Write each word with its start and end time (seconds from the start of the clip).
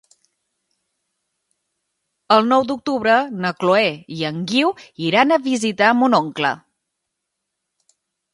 El 2.35 2.49
nou 2.51 2.65
d'octubre 2.71 3.17
na 3.43 3.51
Chloé 3.59 3.85
i 4.17 4.25
en 4.31 4.41
Guiu 4.53 4.73
iran 5.11 5.35
a 5.37 5.41
visitar 5.51 5.93
mon 6.01 6.19
oncle. 6.23 6.53